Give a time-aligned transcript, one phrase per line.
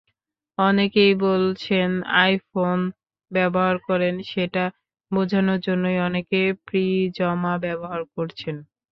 [0.57, 1.89] অনেকেই বলছেন,
[2.21, 2.79] আইফোন
[3.31, 4.63] ব্যবহার করেন, সেটা
[5.11, 8.55] বোঝানোর জন্যই অনেকে প্রিজমা ব্যবহার করছেন।